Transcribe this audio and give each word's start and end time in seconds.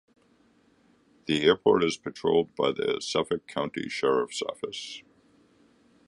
The 1.27 1.43
airport 1.43 1.83
is 1.83 1.95
patrolled 1.95 2.55
by 2.55 2.71
the 2.71 2.99
Suffolk 2.99 3.45
County 3.45 3.87
Sheriff's 3.87 4.41
Office. 4.41 5.03